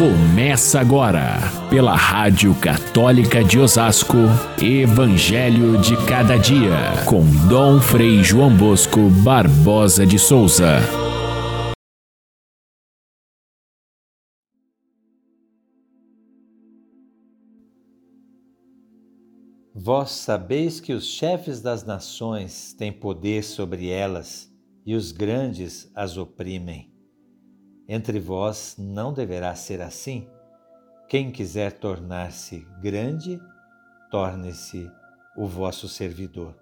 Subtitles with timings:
[0.00, 1.36] Começa agora,
[1.68, 4.16] pela Rádio Católica de Osasco,
[4.58, 10.78] Evangelho de Cada Dia, com Dom Frei João Bosco Barbosa de Souza.
[19.74, 24.50] Vós sabeis que os chefes das nações têm poder sobre elas
[24.86, 26.90] e os grandes as oprimem.
[27.92, 30.28] Entre vós não deverá ser assim.
[31.08, 33.42] Quem quiser tornar-se grande,
[34.08, 34.88] torne-se
[35.36, 36.54] o vosso servidor.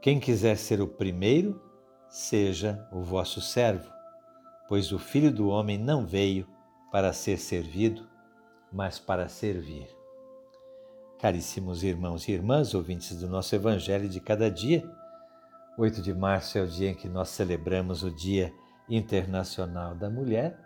[0.00, 1.62] Quem quiser ser o primeiro,
[2.08, 3.88] seja o vosso servo,
[4.66, 6.44] pois o Filho do Homem não veio
[6.90, 8.04] para ser servido,
[8.72, 9.86] mas para servir.
[11.20, 14.82] Caríssimos irmãos e irmãs, ouvintes do nosso Evangelho de cada dia,
[15.78, 18.52] 8 de março é o dia em que nós celebramos o Dia
[18.88, 20.58] Internacional da Mulher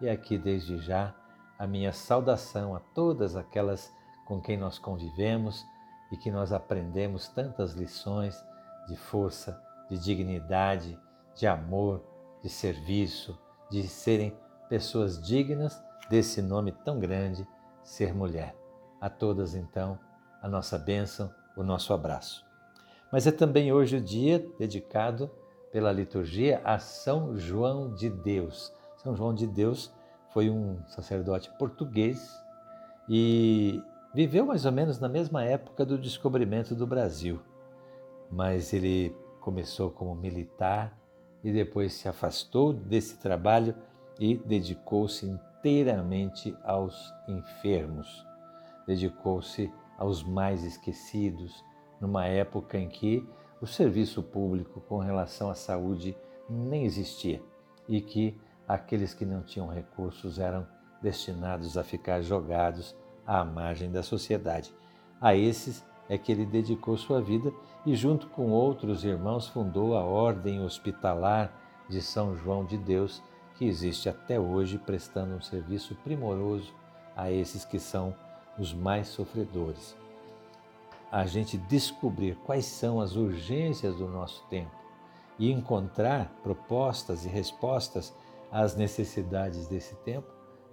[0.00, 1.14] e aqui desde já
[1.58, 3.92] a minha saudação a todas aquelas
[4.26, 5.64] com quem nós convivemos
[6.10, 8.42] e que nós aprendemos tantas lições
[8.86, 10.98] de força, de dignidade,
[11.34, 12.02] de amor,
[12.42, 13.38] de serviço,
[13.70, 14.36] de serem
[14.68, 17.46] pessoas dignas desse nome tão grande,
[17.82, 18.54] ser mulher.
[19.00, 19.98] A todas, então,
[20.40, 22.44] a nossa bênção, o nosso abraço.
[23.10, 25.30] Mas é também hoje o dia dedicado
[25.74, 28.72] pela liturgia a São João de Deus.
[28.96, 29.92] São João de Deus
[30.28, 32.30] foi um sacerdote português
[33.08, 33.82] e
[34.14, 37.40] viveu mais ou menos na mesma época do descobrimento do Brasil.
[38.30, 40.96] Mas ele começou como militar
[41.42, 43.74] e depois se afastou desse trabalho
[44.20, 48.24] e dedicou-se inteiramente aos enfermos.
[48.86, 51.64] Dedicou-se aos mais esquecidos,
[52.00, 53.28] numa época em que
[53.60, 56.16] o serviço público com relação à saúde
[56.48, 57.42] nem existia
[57.88, 60.66] e que aqueles que não tinham recursos eram
[61.02, 62.94] destinados a ficar jogados
[63.26, 64.74] à margem da sociedade.
[65.20, 67.52] A esses é que ele dedicou sua vida
[67.86, 71.52] e, junto com outros irmãos, fundou a Ordem Hospitalar
[71.88, 73.22] de São João de Deus,
[73.56, 76.74] que existe até hoje, prestando um serviço primoroso
[77.16, 78.14] a esses que são
[78.58, 79.96] os mais sofredores
[81.14, 84.74] a gente descobrir quais são as urgências do nosso tempo
[85.38, 88.12] e encontrar propostas e respostas
[88.50, 90.26] às necessidades desse tempo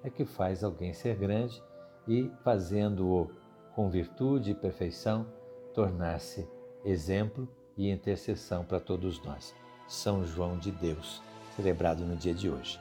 [0.03, 1.62] é que faz alguém ser grande
[2.07, 3.29] e, fazendo-o
[3.75, 5.28] com virtude e perfeição,
[5.75, 6.50] tornar-se
[6.84, 7.47] exemplo
[7.78, 9.53] e intercessão para todos nós.
[9.88, 11.22] São João de Deus,
[11.56, 12.79] celebrado no dia de hoje.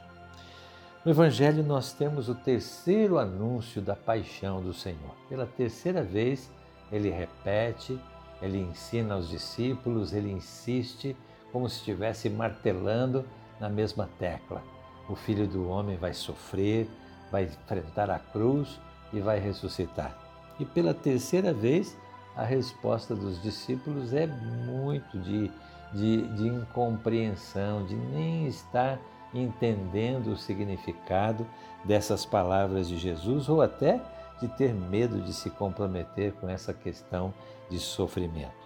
[1.05, 5.15] No Evangelho, nós temos o terceiro anúncio da paixão do Senhor.
[5.29, 6.51] Pela terceira vez,
[6.91, 7.99] ele repete,
[8.41, 11.15] ele ensina aos discípulos, ele insiste
[11.51, 13.25] como se estivesse martelando
[13.59, 14.63] na mesma tecla.
[15.07, 16.89] O filho do homem vai sofrer,
[17.31, 18.79] vai enfrentar a cruz
[19.13, 20.17] e vai ressuscitar.
[20.59, 21.97] E pela terceira vez,
[22.35, 25.51] a resposta dos discípulos é muito de,
[25.93, 28.99] de, de incompreensão, de nem estar
[29.33, 31.45] entendendo o significado
[31.83, 34.01] dessas palavras de Jesus ou até
[34.41, 37.31] de ter medo de se comprometer com essa questão
[37.69, 38.59] de sofrimento.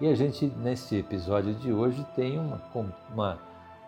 [0.00, 2.62] E a gente, nesse episódio de hoje, tem uma,
[3.12, 3.38] uma,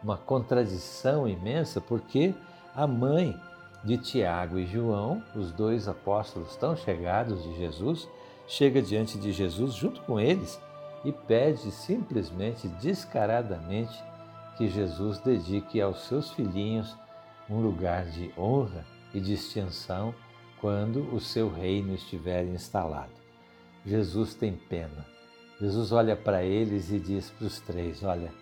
[0.03, 2.35] uma contradição imensa, porque
[2.75, 3.41] a mãe
[3.85, 8.09] de Tiago e João, os dois apóstolos tão chegados de Jesus,
[8.47, 10.61] chega diante de Jesus junto com eles
[11.05, 14.03] e pede simplesmente, descaradamente,
[14.57, 16.97] que Jesus dedique aos seus filhinhos
[17.49, 20.15] um lugar de honra e distinção
[20.65, 23.13] quando o seu reino estiver instalado.
[23.85, 25.05] Jesus tem pena.
[25.61, 28.33] Jesus olha para eles e diz para os três: Olha,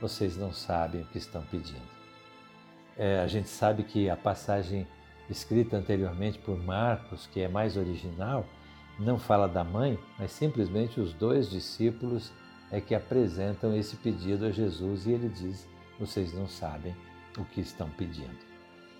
[0.00, 1.82] vocês não sabem o que estão pedindo.
[2.96, 4.86] É, a gente sabe que a passagem
[5.28, 8.46] escrita anteriormente por Marcos, que é mais original,
[8.96, 12.32] não fala da mãe, mas simplesmente os dois discípulos
[12.70, 15.68] é que apresentam esse pedido a Jesus e ele diz:
[15.98, 16.94] Vocês não sabem
[17.36, 18.51] o que estão pedindo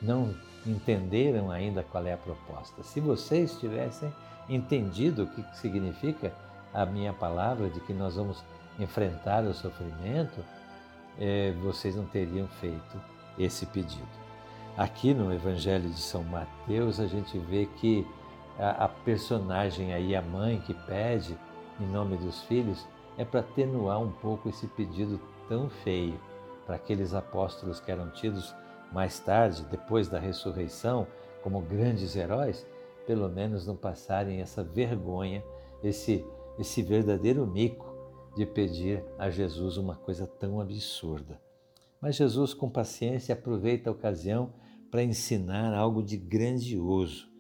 [0.02, 0.34] não
[0.66, 2.82] entenderam ainda qual é a proposta.
[2.82, 4.12] Se vocês tivessem
[4.49, 6.32] entendido o que significa
[6.75, 8.43] a minha palavra de que nós vamos
[8.78, 10.44] enfrentar o sofrimento,
[11.19, 13.00] é, vocês não teriam feito
[13.38, 14.22] esse pedido.
[14.76, 18.06] Aqui no Evangelho de São Mateus, a gente vê que
[18.58, 21.37] a, a personagem aí, a mãe que pede
[21.78, 22.87] em nome dos filhos,
[23.19, 26.19] é para atenuar um pouco esse pedido tão feio
[26.64, 28.54] para aqueles apóstolos que eram tidos
[28.92, 31.06] mais tarde, depois da ressurreição,
[31.42, 32.66] como grandes heróis,
[33.06, 35.42] pelo menos não passarem essa vergonha,
[35.82, 36.24] esse,
[36.58, 37.92] esse verdadeiro mico
[38.36, 41.40] de pedir a Jesus uma coisa tão absurda.
[42.00, 44.52] Mas Jesus, com paciência, aproveita a ocasião
[44.90, 47.30] para ensinar algo de grandioso.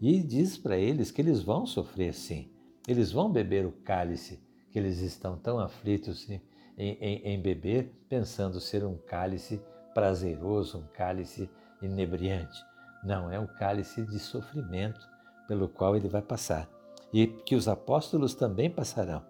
[0.00, 2.50] E diz para eles que eles vão sofrer sim,
[2.86, 6.40] eles vão beber o cálice que eles estão tão aflitos em,
[6.76, 9.60] em, em beber, pensando ser um cálice
[9.94, 11.48] prazeroso, um cálice
[11.80, 12.64] inebriante.
[13.02, 15.08] Não, é um cálice de sofrimento
[15.46, 16.68] pelo qual ele vai passar.
[17.12, 19.22] E que os apóstolos também passarão.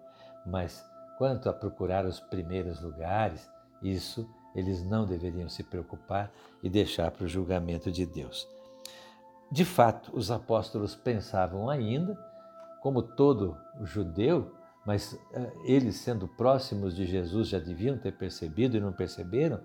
[0.45, 0.83] Mas
[1.17, 3.49] quanto a procurar os primeiros lugares,
[3.81, 6.31] isso eles não deveriam se preocupar
[6.63, 8.47] e deixar para o julgamento de Deus.
[9.51, 12.17] De fato, os apóstolos pensavam ainda,
[12.81, 14.51] como todo judeu,
[14.85, 19.59] mas eh, eles, sendo próximos de Jesus, já deviam ter percebido e não perceberam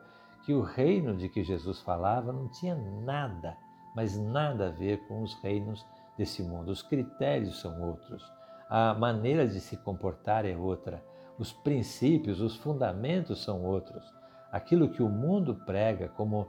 [0.50, 3.56] que o reino de que Jesus falava não tinha nada,
[3.94, 5.87] mas nada a ver com os reinos
[6.19, 6.73] desse mundo.
[6.73, 8.20] Os critérios são outros,
[8.69, 11.05] a maneira de se comportar é outra,
[11.38, 14.02] os princípios, os fundamentos são outros.
[14.50, 16.49] Aquilo que o mundo prega como,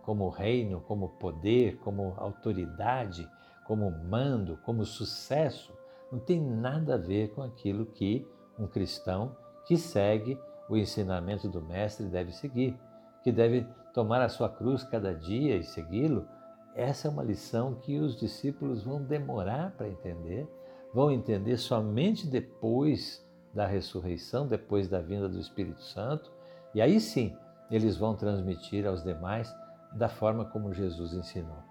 [0.00, 3.28] como reino, como poder, como autoridade,
[3.66, 5.74] como mando, como sucesso,
[6.10, 8.26] não tem nada a ver com aquilo que
[8.58, 10.40] um cristão que segue
[10.70, 12.74] o ensinamento do Mestre deve seguir,
[13.22, 16.26] que deve tomar a sua cruz cada dia e segui-lo.
[16.74, 20.48] Essa é uma lição que os discípulos vão demorar para entender,
[20.92, 26.32] vão entender somente depois da ressurreição, depois da vinda do Espírito Santo,
[26.74, 27.36] e aí sim
[27.70, 29.54] eles vão transmitir aos demais
[29.92, 31.62] da forma como Jesus ensinou.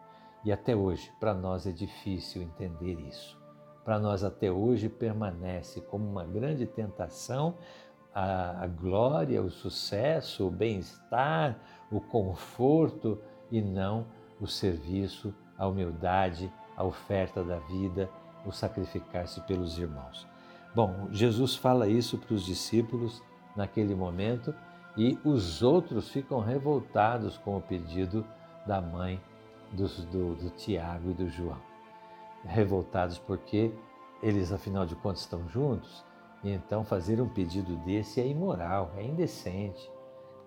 [0.45, 3.41] E até hoje, para nós é difícil entender isso
[3.83, 7.55] para nós até hoje permanece como uma grande tentação
[8.13, 11.57] a, glória, o sucesso, o bem-estar,
[11.91, 13.19] o conforto
[13.51, 14.05] e não
[14.39, 18.09] o serviço, a humildade, a oferta da vida,
[18.45, 20.27] o sacrificar-se pelos irmãos.
[20.73, 23.21] Bom, Jesus fala isso para os discípulos
[23.55, 24.53] naquele momento
[24.97, 28.25] e os outros ficam revoltados com o pedido
[28.65, 29.21] da mãe
[29.71, 31.71] do, do, do Tiago e do João
[32.43, 33.71] revoltados porque
[34.21, 36.03] eles, afinal de contas, estão juntos.
[36.43, 39.89] Então fazer um pedido desse é imoral, é indecente.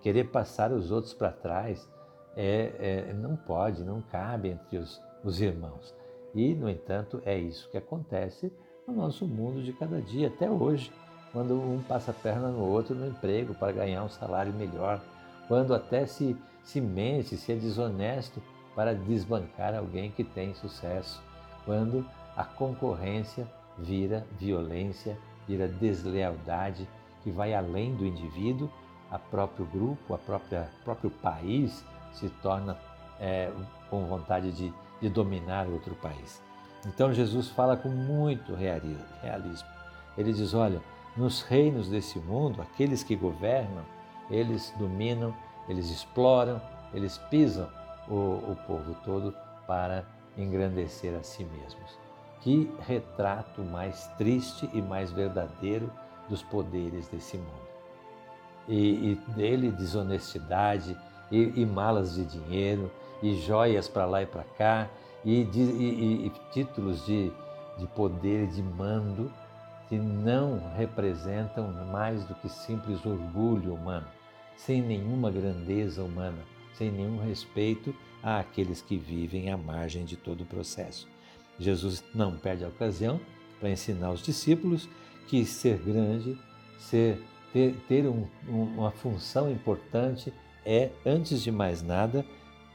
[0.01, 1.89] Querer passar os outros para trás
[2.35, 5.95] é, é, não pode, não cabe entre os, os irmãos.
[6.33, 8.51] E, no entanto, é isso que acontece
[8.85, 10.91] no nosso mundo de cada dia, até hoje,
[11.31, 15.01] quando um passa a perna no outro no emprego para ganhar um salário melhor,
[15.47, 18.41] quando até se, se mente, se é desonesto
[18.75, 21.23] para desbancar alguém que tem sucesso
[21.63, 22.05] quando
[22.35, 23.47] a concorrência
[23.77, 26.87] vira violência, vira deslealdade
[27.23, 28.69] que vai além do indivíduo,
[29.09, 31.83] a próprio grupo, a própria próprio país
[32.13, 32.77] se torna
[33.19, 33.51] é,
[33.89, 36.41] com vontade de, de dominar outro país.
[36.85, 39.67] Então Jesus fala com muito realismo.
[40.17, 40.81] Ele diz: olha,
[41.17, 43.83] nos reinos desse mundo, aqueles que governam,
[44.29, 45.33] eles dominam,
[45.67, 46.61] eles exploram,
[46.93, 47.69] eles pisam
[48.07, 49.33] o, o povo todo
[49.65, 50.05] para
[50.37, 52.04] engrandecer a si mesmos.
[52.45, 55.91] Que retrato mais triste e mais verdadeiro
[56.29, 57.67] dos poderes desse mundo.
[58.67, 60.95] E, e dele desonestidade
[61.31, 62.91] e, e, malas de dinheiro
[63.23, 64.87] e joias para lá e para cá
[65.23, 67.33] e, e, e títulos de,
[67.79, 69.33] de poder e de mando
[69.89, 74.05] que não representam mais do que simples orgulho humano,
[74.55, 76.43] sem nenhuma grandeza humana,
[76.75, 81.14] sem nenhum respeito àqueles que vivem à margem de todo o processo.
[81.59, 83.19] Jesus não perde a ocasião
[83.59, 84.89] para ensinar os discípulos
[85.27, 86.37] que ser grande,
[86.77, 90.33] ser, ter, ter um, uma função importante
[90.65, 92.25] é, antes de mais nada,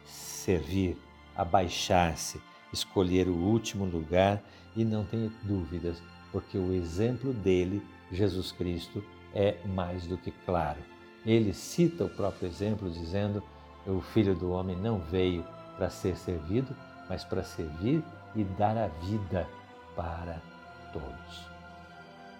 [0.04, 0.96] servir,
[1.36, 2.40] abaixar-se,
[2.72, 4.42] escolher o último lugar
[4.76, 10.78] e não tenha dúvidas, porque o exemplo dele, Jesus Cristo, é mais do que claro.
[11.24, 13.42] Ele cita o próprio exemplo dizendo:
[13.86, 15.44] o Filho do Homem não veio
[15.76, 16.74] para ser servido,
[17.08, 18.02] mas para servir
[18.34, 19.46] e dar a vida
[19.96, 20.40] para
[20.92, 21.50] todos.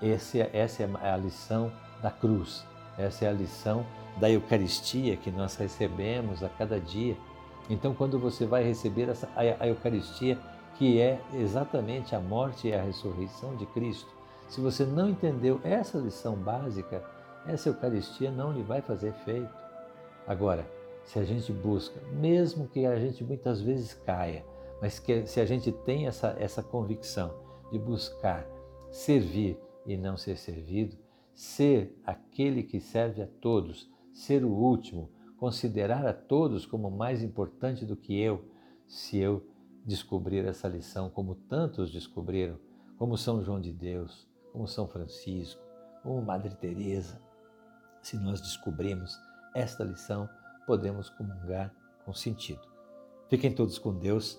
[0.02, 1.70] Essa, essa é a lição
[2.02, 2.64] da cruz,
[2.97, 3.85] essa é a lição
[4.18, 7.16] da Eucaristia que nós recebemos a cada dia.
[7.68, 10.38] Então, quando você vai receber essa, a, a Eucaristia,
[10.76, 14.09] que é exatamente a morte e a ressurreição de Cristo,
[14.49, 17.04] se você não entendeu essa lição básica,
[17.47, 19.54] essa Eucaristia não lhe vai fazer efeito.
[20.26, 20.66] Agora,
[21.04, 24.44] se a gente busca, mesmo que a gente muitas vezes caia,
[24.80, 27.34] mas que se a gente tem essa, essa convicção
[27.70, 28.46] de buscar
[28.90, 30.96] servir e não ser servido,
[31.34, 37.84] ser aquele que serve a todos, ser o último, considerar a todos como mais importante
[37.84, 38.44] do que eu,
[38.87, 39.46] se eu
[39.84, 42.58] descobrir essa lição como tantos descobriram,
[42.99, 45.62] como São João de Deus, como São Francisco,
[46.02, 47.20] como Madre Teresa,
[48.02, 49.18] se nós descobrimos
[49.54, 50.28] esta lição,
[50.66, 52.60] podemos comungar com sentido.
[53.28, 54.38] Fiquem todos com Deus.